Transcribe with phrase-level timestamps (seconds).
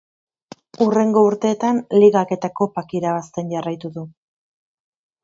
[0.85, 4.07] Hurrengo urteetan Ligak eta Kopak irabazten jarraitu du.